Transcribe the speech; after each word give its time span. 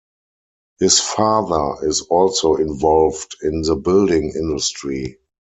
His 0.79 0.99
father 0.99 1.75
is 1.87 2.01
also 2.01 2.55
involved 2.55 3.35
in 3.43 3.61
the 3.61 3.75
building 3.75 4.33
industry. 4.33 5.19